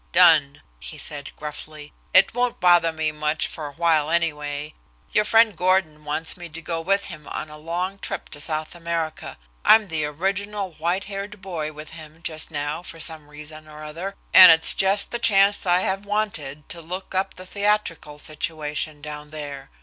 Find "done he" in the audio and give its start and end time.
0.13-0.97